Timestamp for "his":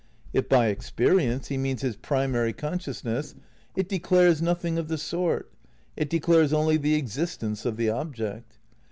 1.83-1.95